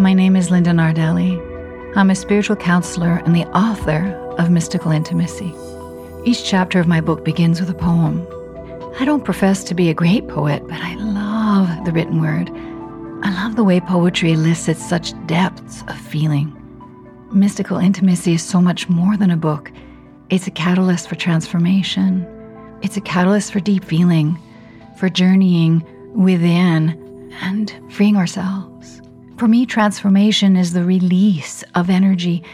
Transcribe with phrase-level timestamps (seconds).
[0.00, 1.36] My name is Linda Nardelli.
[1.94, 5.54] I'm a spiritual counselor and the author of Mystical Intimacy.
[6.24, 8.26] Each chapter of my book begins with a poem.
[8.98, 12.48] I don't profess to be a great poet, but I love the written word.
[13.22, 16.50] I love the way poetry elicits such depths of feeling.
[17.30, 19.70] Mystical Intimacy is so much more than a book.
[20.30, 22.26] It's a catalyst for transformation.
[22.80, 24.38] It's a catalyst for deep feeling,
[24.96, 29.02] for journeying within and freeing ourselves.
[29.40, 32.44] For me, transformation is the release of energy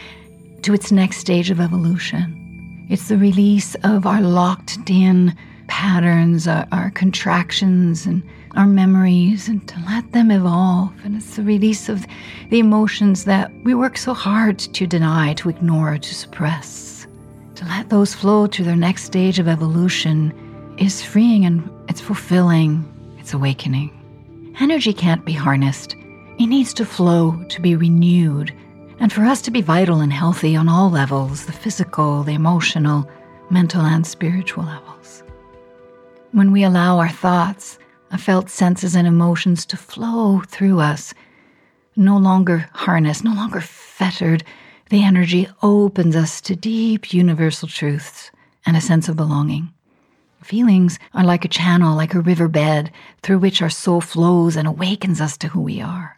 [0.61, 2.87] to its next stage of evolution.
[2.89, 5.35] It's the release of our locked in
[5.67, 8.23] patterns, our, our, contractions, and
[8.55, 10.93] our memories, and to let them evolve.
[11.03, 12.07] And it's the release of
[12.51, 17.05] the emotions that we work so hard to deny, to ignore, to suppress.
[17.55, 20.31] To let those flow to their next stage of evolution
[20.77, 22.85] is freeing and it's fulfilling,
[23.19, 23.91] it's awakening.
[24.61, 25.97] Energy can't be harnessed,
[26.39, 28.53] it needs to flow to be renewed.
[28.99, 33.09] And for us to be vital and healthy on all levels the physical, the emotional,
[33.49, 35.23] mental, and spiritual levels.
[36.31, 37.79] When we allow our thoughts,
[38.11, 41.13] our felt senses, and emotions to flow through us,
[41.95, 44.43] no longer harnessed, no longer fettered,
[44.89, 48.31] the energy opens us to deep universal truths
[48.65, 49.73] and a sense of belonging.
[50.43, 55.19] Feelings are like a channel, like a riverbed through which our soul flows and awakens
[55.19, 56.16] us to who we are.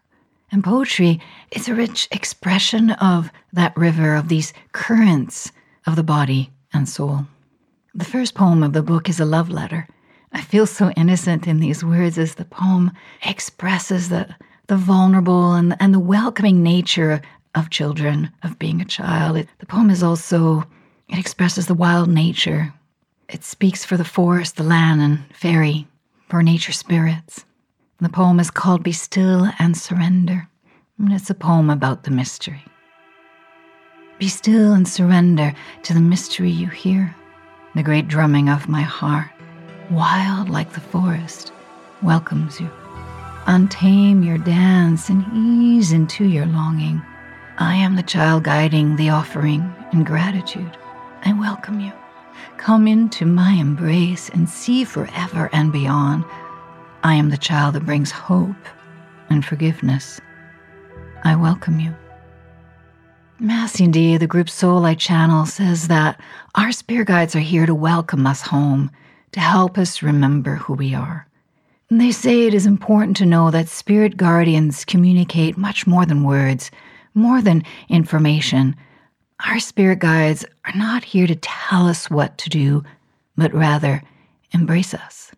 [0.51, 1.19] And poetry
[1.51, 5.51] is a rich expression of that river, of these currents
[5.85, 7.27] of the body and soul.
[7.93, 9.87] The first poem of the book is a love letter
[10.31, 12.91] I feel so innocent in these words as the poem
[13.23, 14.35] expresses the,
[14.67, 17.21] the vulnerable and, and the welcoming nature
[17.55, 19.37] of children, of being a child.
[19.37, 20.65] It, the poem is also,
[21.07, 22.73] it expresses the wild nature.
[23.27, 25.87] It speaks for the forest, the land, and fairy,
[26.29, 27.45] for nature spirits.
[28.01, 30.47] The poem is called Be Still and Surrender,
[30.97, 32.63] and it's a poem about the mystery.
[34.19, 35.53] Be still and surrender
[35.83, 37.15] to the mystery you hear,
[37.75, 39.29] the great drumming of my heart
[39.89, 41.51] wild like the forest,
[42.01, 42.69] welcomes you.
[43.45, 47.01] Untame your dance and ease into your longing.
[47.57, 50.77] I am the child guiding the offering in gratitude.
[51.25, 51.91] I welcome you.
[52.57, 56.23] Come into my embrace and see forever and beyond.
[57.03, 58.55] I am the child that brings hope
[59.29, 60.19] and forgiveness.
[61.23, 61.95] I welcome you.
[63.39, 66.19] Mass India, the group Soul Light Channel, says that
[66.55, 68.91] our spirit guides are here to welcome us home
[69.31, 71.25] to help us remember who we are.
[71.89, 76.23] And they say it is important to know that spirit guardians communicate much more than
[76.23, 76.69] words,
[77.13, 78.75] more than information.
[79.47, 82.83] Our spirit guides are not here to tell us what to do,
[83.37, 84.03] but rather
[84.51, 85.31] embrace us.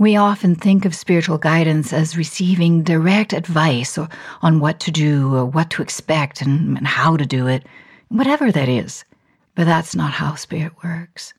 [0.00, 3.98] We often think of spiritual guidance as receiving direct advice
[4.40, 7.66] on what to do or what to expect and, how to do it,
[8.08, 9.04] whatever that is.
[9.54, 11.34] But that's not how spirit works.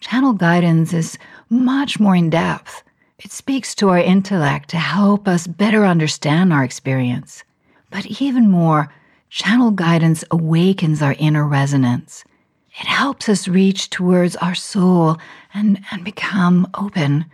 [0.00, 1.18] Channel guidance is
[1.50, 2.82] much more in depth.
[3.20, 7.44] It speaks to our intellect to help us better understand our experience.
[7.92, 8.92] But even more,
[9.28, 12.24] channel guidance awakens our inner resonance.
[12.70, 15.16] It helps us reach towards our soul
[15.54, 17.26] and, and become open,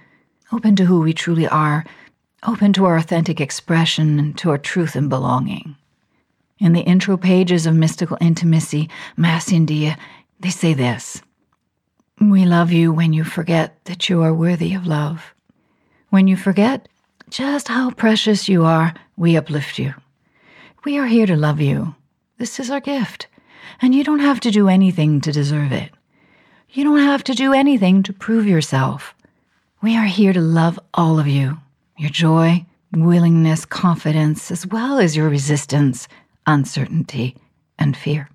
[0.53, 1.85] open to who we truly are,
[2.47, 5.77] open to our authentic expression and to our truth and belonging.
[6.59, 9.99] In the intro pages of Mystical Intimacy, Mass India,
[10.41, 11.23] they say this
[12.21, 15.35] we love you when you forget that you are worthy of love.
[16.09, 16.89] When you forget
[17.29, 19.93] just how precious you are, we uplift you.
[20.85, 21.95] We are here to love you.
[22.39, 23.27] This is our gift,
[23.83, 25.91] and you don't have to do anything to deserve it.
[26.71, 29.15] You don't have to do anything to prove yourself.
[29.83, 31.59] We are here to love all of you
[31.99, 36.09] your joy, willingness, confidence, as well as your resistance,
[36.47, 37.37] uncertainty,
[37.79, 38.31] and fear.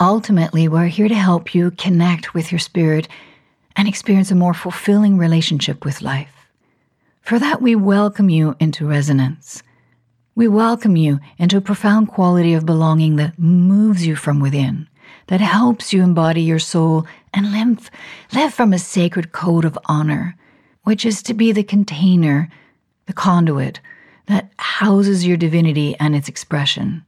[0.00, 3.08] Ultimately, we're here to help you connect with your spirit
[3.76, 6.46] and experience a more fulfilling relationship with life.
[7.20, 9.62] For that, we welcome you into resonance.
[10.34, 14.88] We welcome you into a profound quality of belonging that moves you from within,
[15.26, 17.06] that helps you embody your soul
[17.38, 17.90] and live,
[18.32, 20.36] live from a sacred code of honor,
[20.82, 22.50] which is to be the container,
[23.06, 23.80] the conduit
[24.26, 27.04] that houses your divinity and its expression.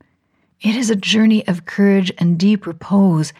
[0.61, 3.32] It is a journey of courage and deep repose.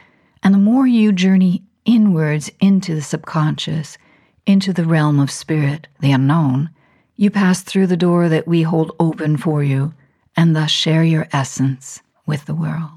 [0.43, 3.97] And the more you journey inwards into the subconscious,
[4.45, 6.71] into the realm of spirit, the unknown,
[7.15, 9.95] you pass through the door that we hold open for you
[10.37, 12.91] and thus share your essence with the world.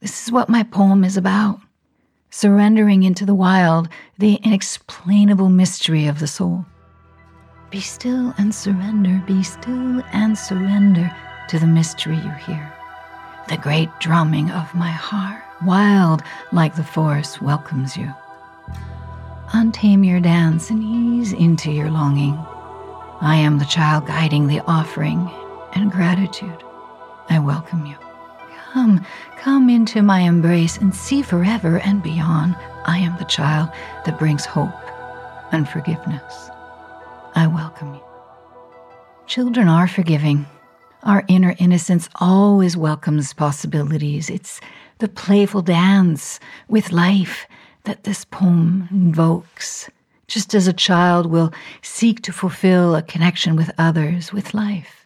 [0.00, 1.60] This is what my poem is about
[2.32, 3.88] surrendering into the wild,
[4.18, 6.64] the inexplainable mystery of the soul.
[7.70, 11.14] Be still and surrender, be still and surrender
[11.48, 12.72] to the mystery you hear.
[13.48, 18.10] The great drumming of my heart, wild like the forest, welcomes you.
[19.48, 22.34] Untame your dance and ease into your longing.
[23.20, 25.30] I am the child guiding the offering
[25.74, 26.64] and gratitude.
[27.28, 27.96] I welcome you.
[28.72, 29.04] Come,
[29.36, 32.56] come into my embrace and see forever and beyond.
[32.86, 33.68] I am the child
[34.06, 34.72] that brings hope
[35.52, 36.48] and forgiveness.
[37.34, 38.00] I welcome you.
[39.26, 40.46] Children are forgiving.
[41.02, 44.30] Our inner innocence always welcomes possibilities.
[44.30, 44.58] It's
[45.00, 47.46] the playful dance with life
[47.84, 49.90] that this poem invokes,
[50.28, 51.52] just as a child will
[51.82, 55.01] seek to fulfill a connection with others, with life.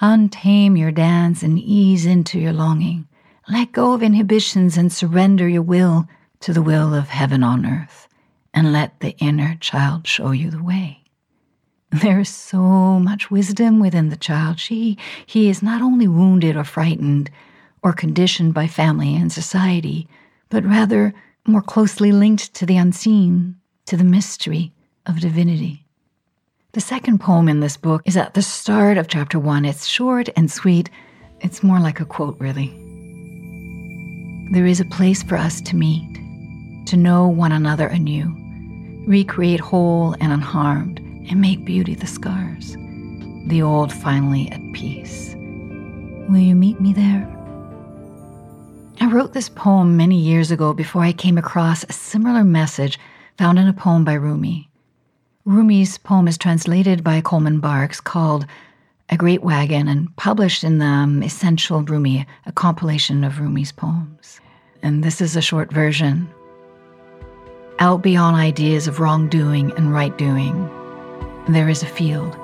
[0.00, 3.06] Untame your dance and ease into your longing.
[3.50, 6.08] Let go of inhibitions and surrender your will
[6.40, 8.08] to the will of heaven on earth,
[8.54, 11.02] and let the inner child show you the way.
[11.90, 14.58] There is so much wisdom within the child.
[14.58, 17.30] She, he is not only wounded or frightened
[17.82, 20.08] or conditioned by family and society,
[20.48, 21.12] but rather
[21.46, 24.72] more closely linked to the unseen, to the mystery
[25.04, 25.79] of divinity.
[26.72, 29.64] The second poem in this book is at the start of chapter one.
[29.64, 30.88] It's short and sweet.
[31.40, 32.68] It's more like a quote, really.
[34.52, 36.14] There is a place for us to meet,
[36.86, 38.32] to know one another anew,
[39.04, 42.76] recreate whole and unharmed, and make beauty the scars,
[43.48, 45.34] the old finally at peace.
[46.28, 47.28] Will you meet me there?
[49.00, 52.96] I wrote this poem many years ago before I came across a similar message
[53.38, 54.69] found in a poem by Rumi.
[55.46, 58.44] Rumi's poem is translated by Coleman Barks called
[59.08, 64.38] a great wagon and published in the um, Essential Rumi, a compilation of Rumi's poems.
[64.82, 66.28] And this is a short version.
[67.78, 70.68] Out beyond ideas of wrongdoing and right doing,
[71.48, 72.36] there is a field.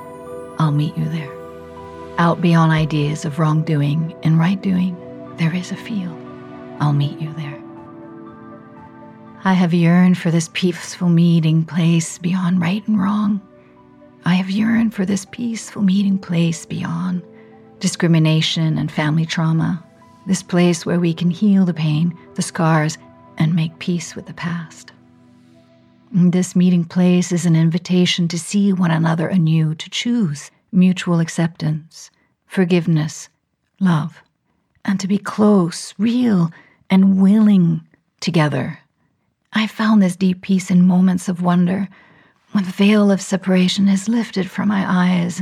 [0.58, 1.32] I'll meet you there.
[2.16, 4.96] Out beyond ideas of wrongdoing and right doing,
[5.36, 6.18] there is a field.
[6.80, 7.65] I'll meet you there.
[9.46, 13.40] I have yearned for this peaceful meeting place beyond right and wrong
[14.24, 17.22] I have yearned for this peaceful meeting place beyond
[17.78, 19.84] discrimination and family trauma,
[20.26, 22.98] this place where we can heal the pain, the scars,
[23.38, 24.90] and make peace with the past.
[26.10, 32.10] This meeting place is an invitation to see one another anew, to choose mutual acceptance,
[32.46, 33.28] forgiveness,
[33.78, 34.24] love,
[34.84, 36.50] and to be close, real,
[36.90, 37.82] and willing
[38.18, 38.80] together.
[39.56, 41.88] I found this deep peace in moments of wonder
[42.52, 45.40] when the veil of separation is lifted from my eyes,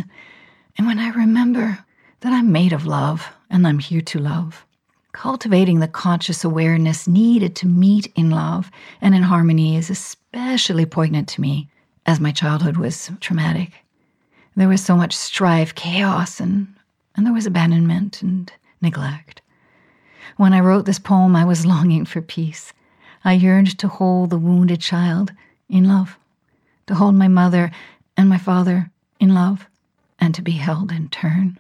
[0.79, 1.85] and when I remember
[2.21, 4.65] that I'm made of love and I'm here to love.
[5.11, 8.71] Cultivating the conscious awareness needed to meet in love
[9.01, 11.69] and in harmony is especially poignant to me
[12.07, 13.73] as my childhood was traumatic.
[14.55, 16.73] There was so much strife, chaos, and,
[17.17, 19.43] and there was abandonment and neglect.
[20.37, 22.73] When I wrote this poem, I was longing for peace.
[23.25, 25.33] I yearned to hold the wounded child
[25.69, 26.19] in love
[26.87, 27.71] to hold my mother
[28.17, 29.67] and my father in love,
[30.21, 31.59] and to be held in turn.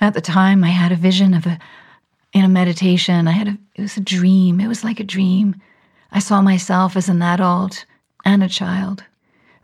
[0.00, 1.58] At the time, I had a vision of a,
[2.32, 4.60] in a meditation, I had a, it was a dream.
[4.60, 5.56] It was like a dream.
[6.10, 7.84] I saw myself as an adult
[8.24, 9.04] and a child.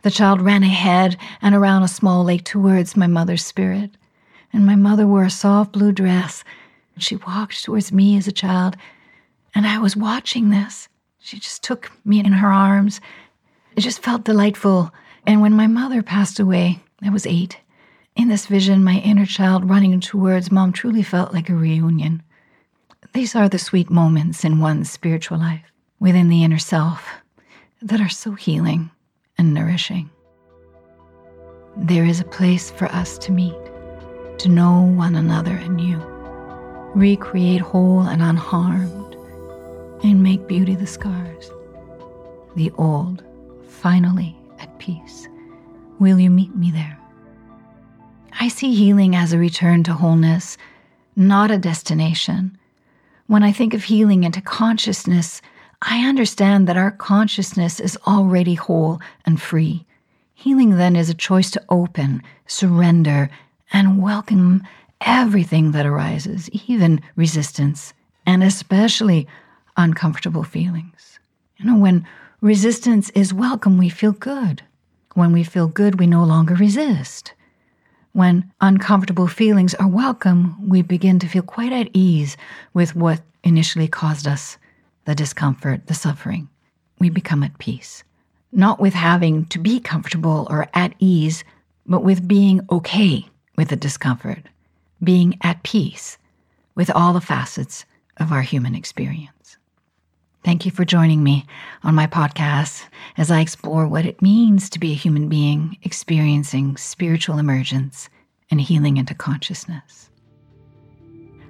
[0.01, 3.91] The child ran ahead and around a small lake towards my mother's spirit.
[4.53, 6.43] And my mother wore a soft blue dress.
[6.95, 8.77] And she walked towards me as a child.
[9.53, 10.87] And I was watching this.
[11.19, 13.01] She just took me in her arms
[13.79, 14.91] it just felt delightful.
[15.25, 17.57] And when my mother passed away, I was eight.
[18.15, 22.21] In this vision, my inner child running towards mom truly felt like a reunion.
[23.13, 25.63] These are the sweet moments in one's spiritual life,
[25.97, 27.07] within the inner self,
[27.81, 28.91] that are so healing
[29.37, 30.09] and nourishing.
[31.77, 33.55] There is a place for us to meet,
[34.39, 35.99] to know one another anew,
[36.93, 39.08] recreate whole and unharmed,
[40.03, 41.51] and make beauty the scars.
[42.55, 43.23] The old
[43.67, 45.27] finally at peace.
[45.99, 46.97] Will you meet me there?
[48.39, 50.57] I see healing as a return to wholeness,
[51.15, 52.57] not a destination.
[53.27, 55.41] When I think of healing into consciousness,
[55.81, 59.85] I understand that our consciousness is already whole and free.
[60.33, 63.29] Healing then is a choice to open, surrender,
[63.73, 64.63] and welcome
[65.01, 67.93] everything that arises, even resistance,
[68.25, 69.27] and especially
[69.79, 71.19] uncomfortable feelings.
[71.57, 72.05] You know, when
[72.41, 73.77] Resistance is welcome.
[73.77, 74.63] We feel good.
[75.13, 77.33] When we feel good, we no longer resist.
[78.13, 82.37] When uncomfortable feelings are welcome, we begin to feel quite at ease
[82.73, 84.57] with what initially caused us
[85.03, 86.47] the discomfort, the suffering.
[86.99, 88.05] We become at peace.
[88.53, 91.43] Not with having to be comfortable or at ease,
[91.85, 93.25] but with being okay
[93.57, 94.43] with the discomfort.
[95.03, 96.17] being at peace
[96.75, 97.85] with all the facets
[98.17, 99.57] of our human experience.
[100.43, 101.45] Thank you for joining me
[101.83, 102.85] on my podcast
[103.17, 108.09] as I explore what it means to be a human being experiencing spiritual emergence
[108.49, 110.09] and healing into consciousness.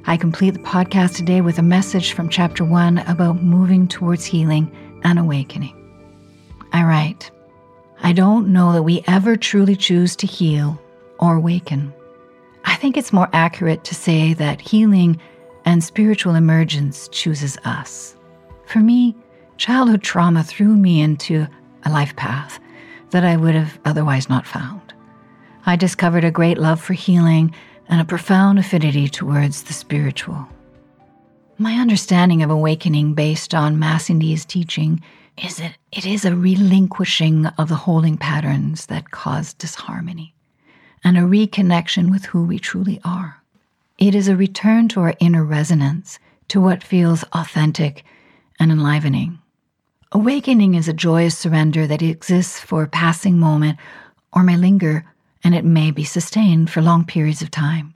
[0.05, 4.71] I complete the podcast today with a message from chapter one about moving towards healing
[5.03, 5.75] and awakening.
[6.73, 7.29] I write,
[8.01, 10.81] I don't know that we ever truly choose to heal
[11.19, 11.93] or awaken.
[12.65, 15.19] I think it's more accurate to say that healing
[15.65, 18.15] and spiritual emergence chooses us.
[18.69, 19.15] For me,
[19.57, 21.47] childhood trauma threw me into
[21.81, 22.59] a life path
[23.09, 24.93] that I would have otherwise not found.
[25.65, 27.55] I discovered a great love for healing
[27.87, 30.47] and a profound affinity towards the spiritual.
[31.57, 35.01] My understanding of awakening based on Massindi's teaching
[35.43, 40.35] is that it is a relinquishing of the holding patterns that cause disharmony
[41.03, 43.41] and a reconnection with who we truly are.
[43.97, 48.05] It is a return to our inner resonance, to what feels authentic
[48.59, 49.39] and enlivening.
[50.11, 53.77] Awakening is a joyous surrender that exists for a passing moment
[54.33, 55.05] or may linger
[55.43, 57.93] and it may be sustained for long periods of time.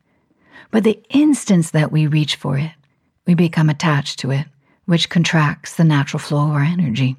[0.72, 2.72] But the instant that we reach for it,
[3.26, 4.48] we become attached to it,
[4.86, 7.16] which contracts the natural flow of our energy.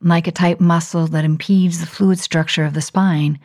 [0.00, 3.38] Like a tight muscle that impedes the fluid structure of the spine,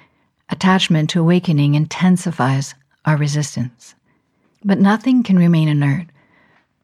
[0.50, 2.76] attachment to awakening intensifies
[3.06, 3.96] our resistance.
[4.64, 6.08] But nothing can remain inert,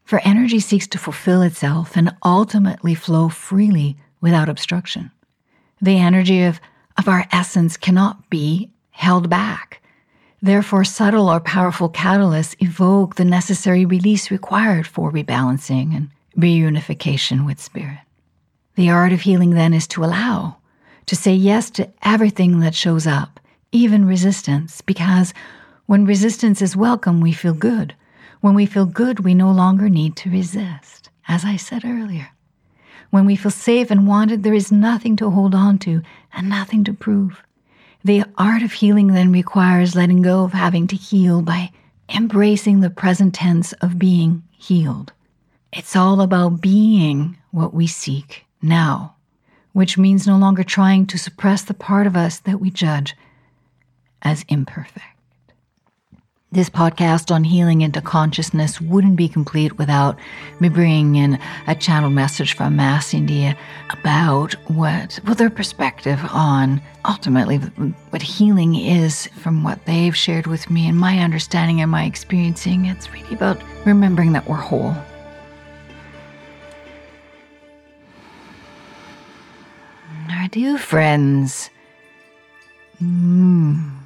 [0.03, 5.11] for energy seeks to fulfill itself and ultimately flow freely without obstruction.
[5.81, 6.59] The energy of,
[6.97, 9.81] of our essence cannot be held back.
[10.41, 17.61] Therefore, subtle or powerful catalysts evoke the necessary release required for rebalancing and reunification with
[17.61, 17.99] spirit.
[18.75, 20.57] The art of healing then is to allow,
[21.05, 23.39] to say yes to everything that shows up,
[23.71, 25.33] even resistance, because
[25.85, 27.95] when resistance is welcome, we feel good.
[28.41, 32.31] When we feel good, we no longer need to resist, as I said earlier.
[33.11, 36.01] When we feel safe and wanted, there is nothing to hold on to
[36.33, 37.43] and nothing to prove.
[38.03, 41.71] The art of healing then requires letting go of having to heal by
[42.09, 45.13] embracing the present tense of being healed.
[45.71, 49.15] It's all about being what we seek now,
[49.73, 53.15] which means no longer trying to suppress the part of us that we judge
[54.23, 55.05] as imperfect.
[56.53, 60.19] This podcast on healing into consciousness wouldn't be complete without
[60.59, 63.57] me bringing in a channel message from Mass India
[63.89, 67.55] about what, well, their perspective on ultimately
[68.09, 72.85] what healing is from what they've shared with me and my understanding and my experiencing.
[72.85, 74.93] It's really about remembering that we're whole.
[80.29, 81.69] Our dear friends.
[83.01, 84.00] Mm.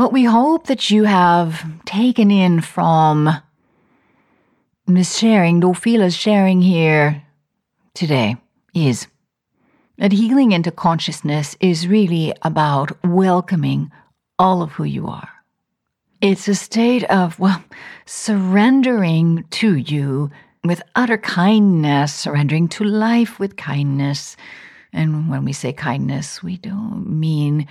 [0.00, 3.28] What we hope that you have taken in from
[4.86, 7.22] this sharing, Dolphila's sharing here
[7.92, 8.38] today,
[8.74, 9.08] is
[9.98, 13.92] that healing into consciousness is really about welcoming
[14.38, 15.28] all of who you are.
[16.22, 17.62] It's a state of, well,
[18.06, 20.30] surrendering to you
[20.64, 24.38] with utter kindness, surrendering to life with kindness.
[24.94, 27.68] And when we say kindness, we don't mean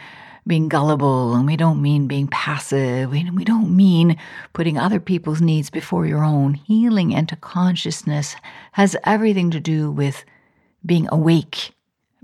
[0.50, 3.10] being gullible and we don't mean being passive.
[3.10, 4.18] We, we don't mean
[4.52, 6.56] putting other people's needs before your own.
[6.56, 8.36] Healing into consciousness
[8.74, 10.26] has everything to do with
[10.86, 11.72] being awake,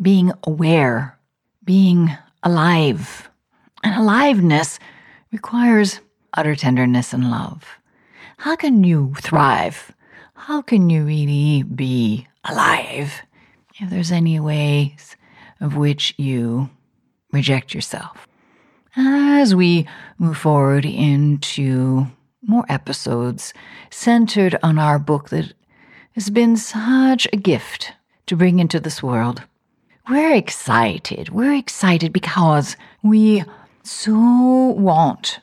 [0.02, 1.18] being aware,
[1.64, 2.12] being
[2.44, 3.30] alive.
[3.84, 4.80] And aliveness
[5.32, 6.02] requires
[6.34, 7.64] utter tenderness and love.
[8.38, 9.94] How can you thrive?
[10.34, 13.22] How can you really be alive
[13.80, 15.16] if there's any ways
[15.62, 16.70] of which you
[17.36, 18.28] reject yourself.
[18.96, 19.88] As we
[20.18, 22.08] move forward into
[22.42, 23.54] more episodes
[23.92, 25.54] centered on our book that
[26.14, 27.92] has been such a gift
[28.28, 29.44] to bring into this world,
[30.10, 31.30] we're excited.
[31.30, 33.44] We're excited because we
[33.84, 34.14] so
[34.78, 35.40] want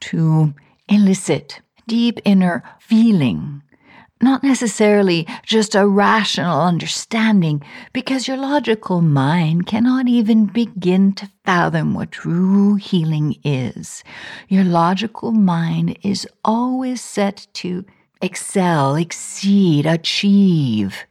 [0.00, 0.54] to
[0.88, 3.62] elicit deep inner feeling
[4.20, 11.94] not necessarily just a rational understanding, because your logical mind cannot even begin to fathom
[11.94, 14.02] what true healing is.
[14.48, 17.84] Your logical mind is always set to
[18.22, 21.04] excel, exceed, achieve.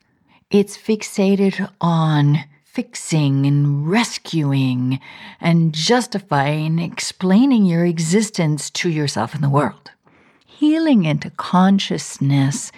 [0.49, 4.99] It's fixated on fixing and rescuing
[5.39, 9.91] and justifying, explaining your existence to yourself and the world.
[10.45, 12.71] Healing into consciousness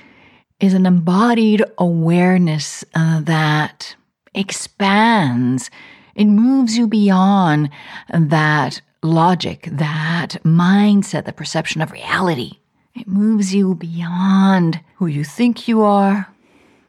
[0.59, 3.95] is an embodied awareness uh, that
[4.33, 5.69] expands.
[6.15, 7.69] It moves you beyond
[8.09, 12.53] that logic, that mindset, the perception of reality.
[12.95, 16.27] It moves you beyond who you think you are,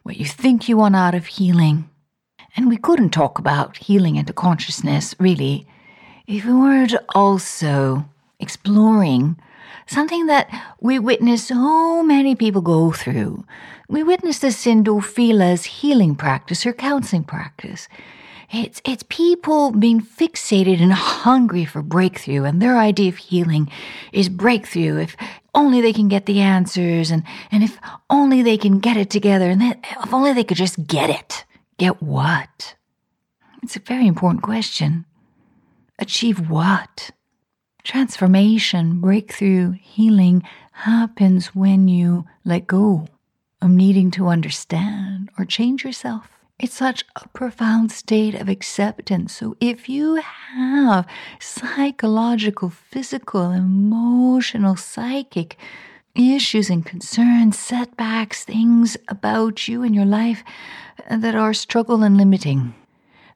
[0.01, 1.87] what you think you want out of healing.
[2.55, 5.67] And we couldn't talk about healing into consciousness, really,
[6.25, 8.05] if we weren't also
[8.39, 9.37] exploring
[9.87, 10.49] something that
[10.79, 13.45] we witness so many people go through.
[13.87, 17.87] We witness this in Dophila's healing practice, her counseling practice.
[18.51, 23.71] It's, it's people being fixated and hungry for breakthrough, and their idea of healing
[24.11, 24.97] is breakthrough.
[24.97, 25.15] If
[25.53, 27.77] only they can get the answers, and, and if
[28.09, 31.45] only they can get it together, and that, if only they could just get it.
[31.77, 32.75] Get what?
[33.61, 35.05] It's a very important question.
[35.99, 37.11] Achieve what?
[37.89, 40.43] Transformation, breakthrough, healing
[40.73, 43.07] happens when you let go
[43.63, 46.29] of needing to understand or change yourself.
[46.59, 49.33] It's such a profound state of acceptance.
[49.33, 50.21] So, if you
[50.53, 51.07] have
[51.39, 55.57] psychological, physical, emotional, psychic
[56.13, 60.43] issues and concerns, setbacks, things about you and your life
[61.09, 62.75] that are struggle and limiting,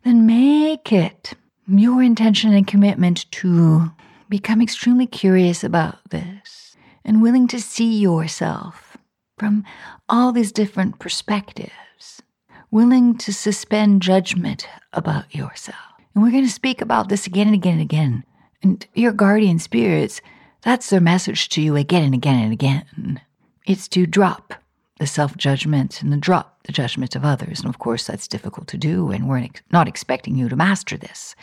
[0.04, 1.34] then make it
[1.68, 3.90] your intention and commitment to
[4.34, 6.75] become extremely curious about this
[7.06, 8.98] and willing to see yourself
[9.38, 9.63] from
[10.10, 12.24] all these different perspectives
[12.72, 15.78] willing to suspend judgment about yourself.
[16.16, 18.24] And we're going to speak about this again and again and again.
[18.63, 20.20] And your guardian spirits,
[20.63, 23.22] that's their message to you again and again and again.
[23.68, 24.56] It's to drop
[24.98, 27.60] the self judgment and to drop the judgment of others.
[27.60, 31.36] And of course, that's difficult to do, and we're not expecting you to master this.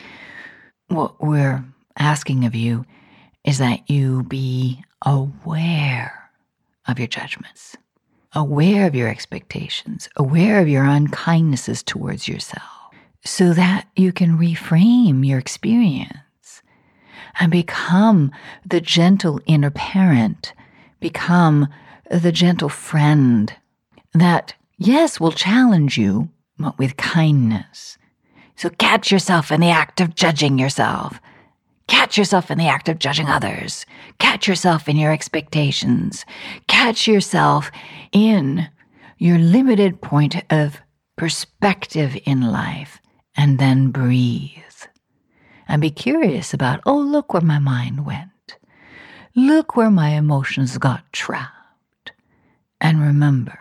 [0.88, 1.64] What we're
[1.98, 2.84] asking of you
[3.44, 6.30] is that you be aware
[6.86, 7.76] of your judgments
[8.34, 12.64] aware of your expectations, aware of your unkindnesses towards yourself,
[13.24, 16.62] so that you can reframe your experience
[17.38, 18.30] and become
[18.64, 20.52] the gentle inner parent,
[21.00, 21.68] become
[22.10, 23.54] the gentle friend
[24.14, 27.98] that, yes, will challenge you, but with kindness.
[28.56, 31.20] So catch yourself in the act of judging yourself
[31.90, 33.84] Catch yourself in the act of judging others.
[34.20, 36.24] Catch yourself in your expectations.
[36.68, 37.70] Catch yourself
[38.12, 38.68] in
[39.18, 40.80] your limited point of
[41.16, 43.00] perspective in life.
[43.36, 44.56] And then breathe.
[45.66, 48.56] And be curious about, oh, look where my mind went.
[49.34, 52.12] Look where my emotions got trapped.
[52.80, 53.58] And remember,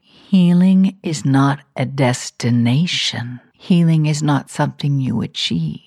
[0.00, 3.40] healing is not a destination.
[3.54, 5.80] Healing is not something you achieve.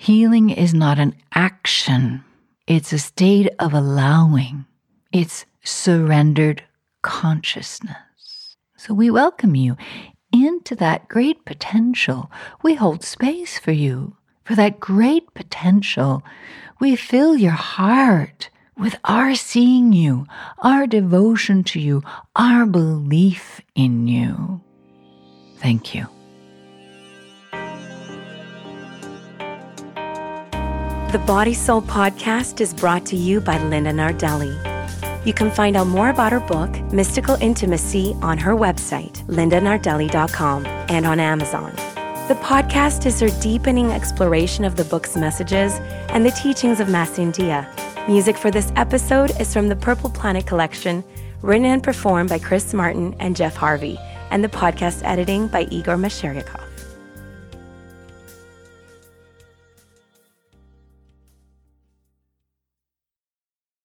[0.00, 2.24] Healing is not an action,
[2.68, 4.64] it's a state of allowing,
[5.12, 6.62] it's surrendered
[7.02, 8.56] consciousness.
[8.76, 9.76] So we welcome you
[10.32, 12.30] into that great potential.
[12.62, 16.22] We hold space for you, for that great potential.
[16.80, 20.26] We fill your heart with our seeing you,
[20.58, 22.04] our devotion to you,
[22.36, 24.60] our belief in you.
[25.56, 26.06] Thank you.
[31.10, 34.54] The Body Soul podcast is brought to you by Linda Nardelli.
[35.24, 41.06] You can find out more about her book, Mystical Intimacy, on her website, lindanardelli.com, and
[41.06, 41.72] on Amazon.
[42.28, 45.72] The podcast is her deepening exploration of the book's messages
[46.10, 47.16] and the teachings of Mass.
[48.06, 51.02] Music for this episode is from the Purple Planet collection,
[51.40, 53.98] written and performed by Chris Martin and Geoff Harvey,
[54.30, 56.67] and the podcast editing by Igor Masheryakov.